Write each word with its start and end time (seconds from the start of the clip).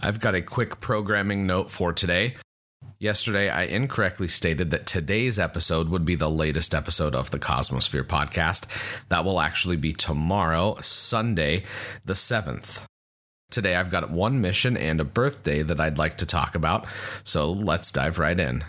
I've 0.00 0.20
got 0.20 0.34
a 0.34 0.42
quick 0.42 0.80
programming 0.80 1.46
note 1.46 1.70
for 1.70 1.92
today. 1.92 2.36
Yesterday, 3.00 3.48
I 3.48 3.62
incorrectly 3.62 4.28
stated 4.28 4.70
that 4.70 4.86
today's 4.86 5.38
episode 5.38 5.88
would 5.88 6.04
be 6.04 6.14
the 6.14 6.30
latest 6.30 6.74
episode 6.74 7.14
of 7.14 7.30
the 7.30 7.38
Cosmosphere 7.38 8.04
podcast. 8.04 8.68
That 9.08 9.24
will 9.24 9.40
actually 9.40 9.76
be 9.76 9.92
tomorrow, 9.92 10.78
Sunday, 10.80 11.64
the 12.04 12.14
7th. 12.14 12.84
Today, 13.50 13.74
I've 13.74 13.90
got 13.90 14.10
one 14.10 14.40
mission 14.40 14.76
and 14.76 15.00
a 15.00 15.04
birthday 15.04 15.62
that 15.62 15.80
I'd 15.80 15.98
like 15.98 16.16
to 16.18 16.26
talk 16.26 16.54
about, 16.54 16.86
so 17.24 17.50
let's 17.50 17.90
dive 17.90 18.18
right 18.18 18.38
in. 18.38 18.64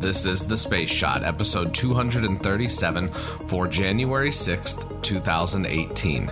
This 0.00 0.24
is 0.24 0.46
The 0.46 0.56
Space 0.56 0.90
Shot, 0.90 1.24
episode 1.24 1.74
237 1.74 3.10
for 3.10 3.68
January 3.68 4.30
6th, 4.30 5.02
2018 5.02 6.30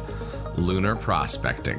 Lunar 0.57 0.97
Prospecting. 0.97 1.79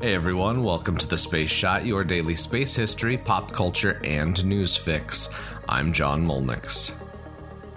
Hey 0.00 0.14
everyone, 0.14 0.64
welcome 0.64 0.96
to 0.96 1.06
The 1.06 1.16
Space 1.16 1.52
Shot, 1.52 1.86
your 1.86 2.02
daily 2.02 2.34
space 2.34 2.74
history, 2.74 3.16
pop 3.16 3.52
culture, 3.52 4.00
and 4.02 4.44
news 4.44 4.76
fix. 4.76 5.32
I'm 5.68 5.92
John 5.92 6.26
Mulnix. 6.26 7.00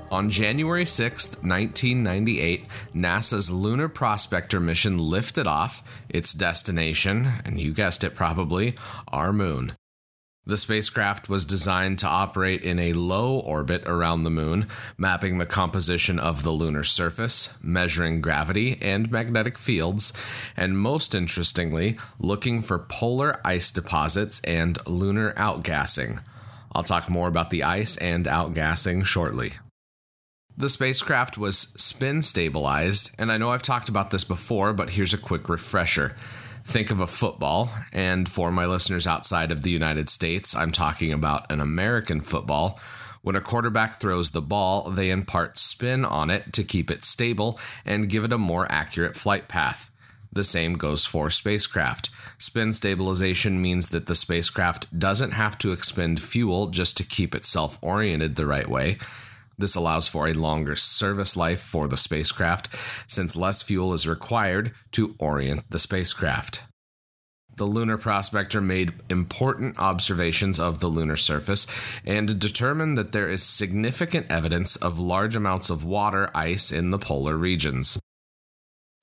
On 0.10 0.28
January 0.28 0.86
6th, 0.86 1.44
1998, 1.44 2.66
NASA's 2.96 3.52
Lunar 3.52 3.88
Prospector 3.88 4.60
mission 4.60 4.98
lifted 4.98 5.46
off, 5.46 5.84
its 6.10 6.34
destination, 6.34 7.34
and 7.46 7.62
you 7.62 7.72
guessed 7.72 8.04
it 8.04 8.16
probably, 8.16 8.74
our 9.10 9.32
moon. 9.32 9.78
The 10.44 10.58
spacecraft 10.58 11.30
was 11.30 11.46
designed 11.46 12.00
to 12.00 12.08
operate 12.08 12.64
in 12.64 12.80
a 12.80 12.94
low 12.94 13.38
orbit 13.40 13.84
around 13.86 14.24
the 14.24 14.32
moon, 14.32 14.68
mapping 14.98 15.38
the 15.38 15.46
composition 15.46 16.18
of 16.18 16.42
the 16.42 16.50
lunar 16.50 16.84
surface, 16.84 17.60
measuring 17.62 18.22
gravity 18.22 18.80
and 18.82 19.12
magnetic 19.12 19.60
fields, 19.60 20.14
and 20.58 20.80
most 20.80 21.14
interestingly, 21.14 22.00
looking 22.18 22.64
for 22.64 22.80
polar 22.80 23.40
ice 23.46 23.70
deposits 23.70 24.42
and 24.42 24.80
lunar 24.88 25.32
outgassing. 25.34 26.20
I'll 26.74 26.84
talk 26.84 27.08
more 27.08 27.28
about 27.28 27.52
the 27.52 27.64
ice 27.64 27.96
and 27.98 28.26
outgassing 28.26 29.06
shortly. 29.06 29.54
The 30.58 30.70
spacecraft 30.70 31.38
was 31.38 31.60
spin 31.60 32.24
stabilized, 32.24 33.14
and 33.20 33.32
I 33.32 33.38
know 33.38 33.52
I've 33.52 33.62
talked 33.62 33.90
about 33.90 34.10
this 34.10 34.24
before, 34.24 34.74
but 34.74 34.92
here's 34.92 35.14
a 35.14 35.20
quick 35.20 35.50
refresher 35.50 36.16
think 36.64 36.92
of 36.92 37.00
a 37.00 37.08
football. 37.08 37.70
And 37.92 38.30
for 38.30 38.52
my 38.52 38.66
listeners 38.66 39.08
outside 39.08 39.52
of 39.52 39.64
the 39.64 39.72
United 39.72 40.10
States, 40.10 40.56
I'm 40.56 40.72
talking 40.72 41.12
about 41.12 41.52
an 41.52 41.60
American 41.60 42.22
football. 42.22 42.80
When 43.22 43.36
a 43.36 43.42
quarterback 43.42 44.00
throws 44.00 44.32
the 44.32 44.42
ball, 44.42 44.90
they 44.90 45.12
impart 45.12 45.58
spin 45.58 46.06
on 46.06 46.30
it 46.30 46.54
to 46.54 46.64
keep 46.64 46.90
it 46.90 47.04
stable 47.04 47.60
and 47.86 48.10
give 48.10 48.24
it 48.24 48.34
a 48.34 48.38
more 48.38 48.72
accurate 48.72 49.16
flight 49.16 49.48
path. 49.48 49.92
The 50.34 50.44
same 50.44 50.74
goes 50.76 51.06
for 51.06 51.30
spacecraft. 51.30 52.10
Spin 52.38 52.74
stabilization 52.74 53.62
means 53.62 53.90
that 53.90 54.08
the 54.08 54.16
spacecraft 54.16 54.98
doesn't 54.98 55.32
have 55.32 55.58
to 55.60 55.72
expend 55.72 56.22
fuel 56.22 56.68
just 56.68 56.96
to 56.98 57.04
keep 57.04 57.36
itself 57.36 57.78
oriented 57.82 58.36
the 58.36 58.46
right 58.46 58.68
way. 58.68 58.98
This 59.62 59.76
allows 59.76 60.08
for 60.08 60.28
a 60.28 60.34
longer 60.34 60.76
service 60.76 61.38
life 61.38 61.62
for 61.62 61.88
the 61.88 61.96
spacecraft, 61.96 62.68
since 63.06 63.36
less 63.36 63.62
fuel 63.62 63.94
is 63.94 64.08
required 64.08 64.72
to 64.94 65.16
orient 65.20 65.70
the 65.70 65.78
spacecraft. 65.78 66.64
The 67.58 67.66
lunar 67.66 68.00
prospector 68.00 68.60
made 68.60 68.94
important 69.08 69.78
observations 69.78 70.60
of 70.60 70.80
the 70.80 70.88
lunar 70.88 71.16
surface 71.16 71.68
and 72.04 72.40
determined 72.40 72.98
that 72.98 73.12
there 73.12 73.30
is 73.30 73.44
significant 73.44 74.32
evidence 74.32 74.78
of 74.78 74.98
large 74.98 75.36
amounts 75.36 75.70
of 75.70 75.84
water 75.84 76.32
ice 76.34 76.72
in 76.72 76.90
the 76.90 76.98
polar 76.98 77.38
regions. 77.38 78.00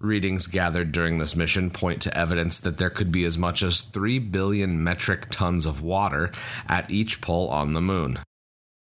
Readings 0.01 0.49
gathered 0.49 0.91
during 0.91 1.19
this 1.19 1.37
mission 1.37 1.71
point 1.71 2.03
to 2.03 2.19
evidence 2.19 2.59
that 2.59 2.79
there 2.79 2.91
could 2.91 3.13
be 3.13 3.25
as 3.25 3.39
much 3.39 3.63
as 3.63 3.83
3 3.83 4.19
billion 4.19 4.83
metric 4.83 5.27
tons 5.31 5.67
of 5.67 5.83
water 5.83 6.33
at 6.67 6.91
each 6.91 7.21
pole 7.21 7.49
on 7.49 7.75
the 7.75 7.81
moon. 7.81 8.19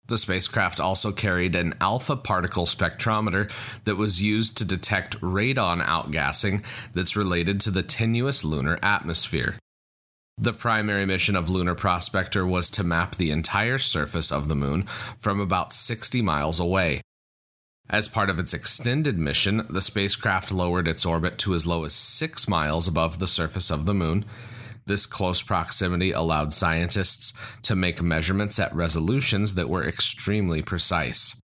The 0.06 0.18
spacecraft 0.18 0.80
also 0.80 1.12
carried 1.12 1.56
an 1.56 1.74
alpha 1.80 2.14
particle 2.14 2.66
spectrometer 2.66 3.50
that 3.84 3.96
was 3.96 4.22
used 4.22 4.56
to 4.58 4.64
detect 4.64 5.18
radon 5.20 5.82
outgassing 5.82 6.62
that's 6.92 7.16
related 7.16 7.60
to 7.62 7.70
the 7.70 7.82
tenuous 7.82 8.44
lunar 8.44 8.78
atmosphere. 8.82 9.58
The 10.36 10.52
primary 10.52 11.06
mission 11.06 11.36
of 11.36 11.48
Lunar 11.48 11.76
Prospector 11.76 12.44
was 12.44 12.68
to 12.70 12.82
map 12.82 13.14
the 13.14 13.30
entire 13.30 13.78
surface 13.78 14.32
of 14.32 14.48
the 14.48 14.56
moon 14.56 14.82
from 15.18 15.40
about 15.40 15.72
60 15.72 16.20
miles 16.22 16.58
away. 16.58 17.00
As 17.88 18.08
part 18.08 18.28
of 18.28 18.38
its 18.38 18.52
extended 18.52 19.16
mission, 19.16 19.66
the 19.70 19.82
spacecraft 19.82 20.50
lowered 20.50 20.88
its 20.88 21.06
orbit 21.06 21.38
to 21.38 21.54
as 21.54 21.66
low 21.66 21.84
as 21.84 21.94
6 21.94 22.48
miles 22.48 22.88
above 22.88 23.20
the 23.20 23.28
surface 23.28 23.70
of 23.70 23.86
the 23.86 23.94
moon 23.94 24.24
this 24.86 25.06
close 25.06 25.42
proximity 25.42 26.12
allowed 26.12 26.52
scientists 26.52 27.32
to 27.62 27.74
make 27.74 28.02
measurements 28.02 28.58
at 28.58 28.74
resolutions 28.74 29.54
that 29.54 29.68
were 29.68 29.86
extremely 29.86 30.62
precise. 30.62 31.40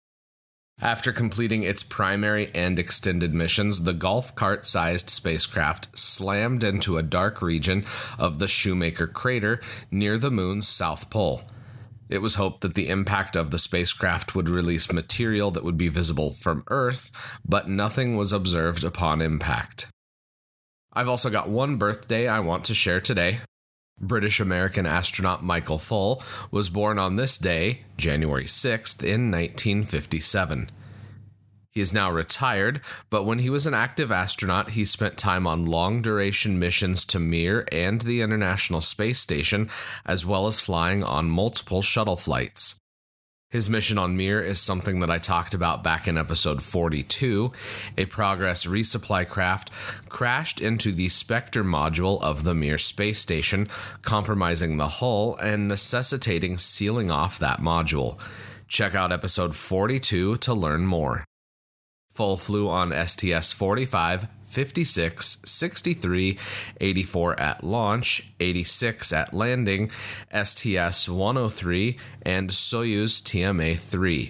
After 0.81 1.11
completing 1.11 1.63
its 1.63 1.83
primary 1.83 2.51
and 2.55 2.79
extended 2.79 3.33
missions, 3.33 3.83
the 3.83 3.93
golf 3.93 4.33
cart 4.33 4.65
sized 4.65 5.09
spacecraft 5.09 5.97
slammed 5.97 6.63
into 6.63 6.97
a 6.97 7.03
dark 7.03 7.41
region 7.41 7.85
of 8.17 8.39
the 8.39 8.47
Shoemaker 8.47 9.07
crater 9.07 9.59
near 9.91 10.17
the 10.17 10.31
moon's 10.31 10.69
south 10.69 11.09
pole. 11.09 11.41
It 12.07 12.21
was 12.21 12.35
hoped 12.35 12.61
that 12.61 12.73
the 12.75 12.89
impact 12.89 13.35
of 13.35 13.51
the 13.51 13.59
spacecraft 13.59 14.35
would 14.35 14.49
release 14.49 14.91
material 14.91 15.51
that 15.51 15.63
would 15.63 15.77
be 15.77 15.89
visible 15.89 16.33
from 16.33 16.63
Earth, 16.67 17.11
but 17.45 17.69
nothing 17.69 18.15
was 18.15 18.33
observed 18.33 18.83
upon 18.83 19.21
impact. 19.21 19.78
I've 20.91 21.09
also 21.09 21.29
got 21.29 21.49
one 21.49 21.77
birthday 21.77 22.27
I 22.27 22.39
want 22.39 22.65
to 22.65 22.73
share 22.73 22.99
today. 22.99 23.39
British 24.01 24.39
American 24.39 24.85
astronaut 24.85 25.43
Michael 25.43 25.77
Foale 25.77 26.23
was 26.51 26.69
born 26.69 26.97
on 26.97 27.15
this 27.15 27.37
day, 27.37 27.81
January 27.97 28.45
6th, 28.45 29.03
in 29.03 29.29
1957. 29.29 30.69
He 31.71 31.81
is 31.81 31.93
now 31.93 32.09
retired, 32.09 32.81
but 33.11 33.25
when 33.25 33.39
he 33.39 33.49
was 33.49 33.67
an 33.67 33.75
active 33.75 34.11
astronaut, 34.11 34.71
he 34.71 34.83
spent 34.83 35.17
time 35.17 35.45
on 35.45 35.65
long 35.65 36.01
duration 36.01 36.57
missions 36.57 37.05
to 37.05 37.19
Mir 37.19 37.67
and 37.71 38.01
the 38.01 38.21
International 38.21 38.81
Space 38.81 39.19
Station, 39.19 39.69
as 40.05 40.25
well 40.25 40.47
as 40.47 40.59
flying 40.59 41.03
on 41.03 41.29
multiple 41.29 41.83
shuttle 41.83 42.17
flights. 42.17 42.79
His 43.51 43.67
mission 43.67 43.97
on 43.97 44.15
Mir 44.15 44.39
is 44.39 44.59
something 44.59 44.99
that 44.99 45.09
I 45.09 45.17
talked 45.17 45.55
about 45.55 45.83
back 45.83 46.07
in 46.07 46.19
episode 46.19 46.61
42. 46.61 47.51
A 47.97 48.05
Progress 48.05 48.67
resupply 48.67 49.27
craft 49.27 49.71
crashed 50.07 50.61
into 50.61 50.91
the 50.91 51.07
Spektr 51.07 51.65
module 51.65 52.21
of 52.21 52.43
the 52.43 52.53
Mir 52.53 52.77
space 52.77 53.17
station, 53.17 53.67
compromising 54.03 54.77
the 54.77 54.87
hull 54.87 55.35
and 55.37 55.67
necessitating 55.67 56.59
sealing 56.59 57.09
off 57.09 57.39
that 57.39 57.59
module. 57.59 58.21
Check 58.67 58.93
out 58.93 59.11
episode 59.11 59.55
42 59.55 60.37
to 60.37 60.53
learn 60.53 60.85
more. 60.85 61.25
Foale 62.11 62.37
flew 62.37 62.69
on 62.69 62.93
STS 63.07 63.51
45 63.51 64.27
56, 64.49 65.41
63, 65.45 66.37
84 66.81 67.39
at 67.39 67.63
launch, 67.63 68.31
86 68.39 69.13
at 69.13 69.33
landing, 69.33 69.91
STS 70.31 71.07
103, 71.07 71.97
and 72.23 72.49
Soyuz 72.49 73.21
TMA 73.21 73.77
3. 73.77 74.29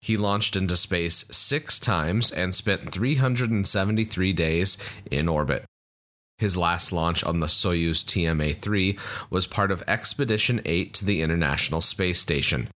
He 0.00 0.16
launched 0.16 0.56
into 0.56 0.76
space 0.76 1.24
six 1.30 1.78
times 1.78 2.32
and 2.32 2.54
spent 2.54 2.90
373 2.90 4.32
days 4.32 4.78
in 5.10 5.28
orbit. 5.28 5.64
His 6.38 6.56
last 6.56 6.92
launch 6.92 7.22
on 7.22 7.38
the 7.38 7.46
Soyuz 7.46 8.04
TMA 8.04 8.56
3 8.56 8.98
was 9.30 9.46
part 9.46 9.70
of 9.70 9.84
Expedition 9.86 10.60
8 10.64 10.92
to 10.94 11.04
the 11.04 11.22
International 11.22 11.80
Space 11.80 12.18
Station. 12.18 12.68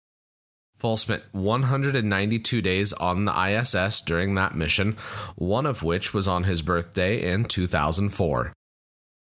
Foale 0.85 0.99
spent 0.99 1.23
192 1.33 2.61
days 2.61 2.93
on 2.93 3.25
the 3.25 3.33
ISS 3.33 4.03
during 4.03 4.35
that 4.35 4.55
mission, 4.55 4.99
one 5.35 5.65
of 5.65 5.83
which 5.83 6.13
was 6.13 6.29
on 6.29 6.45
his 6.45 6.61
birthday 6.61 7.33
in 7.33 7.47
2004. 7.47 8.53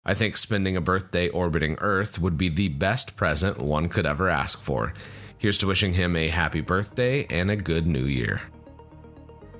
I 0.03 0.13
think 0.15 0.37
spending 0.37 0.75
a 0.75 0.81
birthday 0.81 1.29
orbiting 1.29 1.77
Earth 1.79 2.17
would 2.17 2.35
be 2.35 2.49
the 2.49 2.69
best 2.69 3.15
present 3.15 3.59
one 3.59 3.89
could 3.89 4.07
ever 4.07 4.27
ask 4.27 4.59
for. 4.59 4.95
Here's 5.37 5.59
to 5.59 5.67
wishing 5.67 5.93
him 5.93 6.15
a 6.15 6.29
happy 6.29 6.61
birthday 6.61 7.27
and 7.29 7.51
a 7.51 7.55
good 7.55 7.85
new 7.85 8.05
year. 8.05 8.41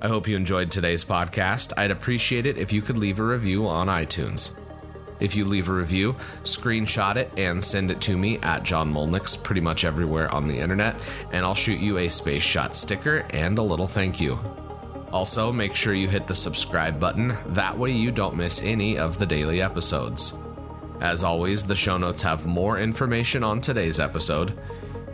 I 0.00 0.08
hope 0.08 0.26
you 0.26 0.34
enjoyed 0.34 0.72
today's 0.72 1.04
podcast. 1.04 1.72
I'd 1.76 1.92
appreciate 1.92 2.46
it 2.46 2.58
if 2.58 2.72
you 2.72 2.82
could 2.82 2.96
leave 2.98 3.20
a 3.20 3.24
review 3.24 3.68
on 3.68 3.86
iTunes. 3.86 4.56
If 5.22 5.36
you 5.36 5.44
leave 5.44 5.68
a 5.68 5.72
review, 5.72 6.16
screenshot 6.42 7.14
it 7.14 7.32
and 7.36 7.64
send 7.64 7.92
it 7.92 8.00
to 8.02 8.18
me 8.18 8.38
at 8.38 8.64
John 8.64 8.92
Mulnix 8.92 9.40
pretty 9.40 9.60
much 9.60 9.84
everywhere 9.84 10.28
on 10.34 10.46
the 10.46 10.58
internet, 10.58 10.96
and 11.30 11.46
I'll 11.46 11.54
shoot 11.54 11.78
you 11.78 11.98
a 11.98 12.08
Space 12.08 12.42
Shot 12.42 12.74
sticker 12.74 13.24
and 13.30 13.56
a 13.56 13.62
little 13.62 13.86
thank 13.86 14.20
you. 14.20 14.40
Also, 15.12 15.52
make 15.52 15.76
sure 15.76 15.94
you 15.94 16.08
hit 16.08 16.26
the 16.26 16.34
subscribe 16.34 16.98
button, 16.98 17.36
that 17.54 17.78
way 17.78 17.92
you 17.92 18.10
don't 18.10 18.34
miss 18.34 18.64
any 18.64 18.98
of 18.98 19.16
the 19.16 19.26
daily 19.26 19.62
episodes. 19.62 20.40
As 21.00 21.22
always, 21.22 21.66
the 21.66 21.76
show 21.76 21.98
notes 21.98 22.22
have 22.22 22.44
more 22.44 22.80
information 22.80 23.44
on 23.44 23.60
today's 23.60 24.00
episode. 24.00 24.58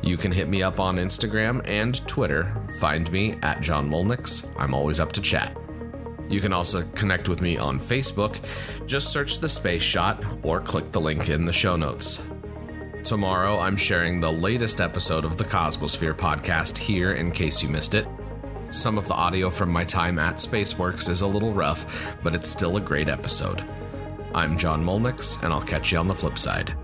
You 0.00 0.16
can 0.16 0.32
hit 0.32 0.48
me 0.48 0.62
up 0.62 0.80
on 0.80 0.96
Instagram 0.96 1.60
and 1.68 2.06
Twitter. 2.06 2.54
Find 2.80 3.12
me 3.12 3.34
at 3.42 3.60
John 3.60 3.90
Mulnix. 3.90 4.54
I'm 4.58 4.72
always 4.72 5.00
up 5.00 5.12
to 5.12 5.20
chat. 5.20 5.54
You 6.28 6.40
can 6.40 6.52
also 6.52 6.82
connect 6.94 7.28
with 7.28 7.40
me 7.40 7.56
on 7.56 7.80
Facebook. 7.80 8.38
Just 8.86 9.12
search 9.12 9.38
the 9.38 9.48
Space 9.48 9.82
Shot 9.82 10.22
or 10.42 10.60
click 10.60 10.92
the 10.92 11.00
link 11.00 11.28
in 11.28 11.44
the 11.44 11.52
show 11.52 11.76
notes. 11.76 12.28
Tomorrow, 13.04 13.58
I'm 13.58 13.76
sharing 13.76 14.20
the 14.20 14.30
latest 14.30 14.80
episode 14.80 15.24
of 15.24 15.36
the 15.36 15.44
Cosmosphere 15.44 16.14
podcast 16.14 16.76
here 16.76 17.12
in 17.12 17.32
case 17.32 17.62
you 17.62 17.68
missed 17.68 17.94
it. 17.94 18.06
Some 18.70 18.98
of 18.98 19.08
the 19.08 19.14
audio 19.14 19.48
from 19.48 19.70
my 19.70 19.84
time 19.84 20.18
at 20.18 20.36
Spaceworks 20.36 21.08
is 21.08 21.22
a 21.22 21.26
little 21.26 21.52
rough, 21.54 22.18
but 22.22 22.34
it's 22.34 22.48
still 22.48 22.76
a 22.76 22.80
great 22.82 23.08
episode. 23.08 23.64
I'm 24.34 24.58
John 24.58 24.84
Mulnix, 24.84 25.42
and 25.42 25.54
I'll 25.54 25.62
catch 25.62 25.90
you 25.90 25.98
on 25.98 26.08
the 26.08 26.14
flip 26.14 26.38
side. 26.38 26.74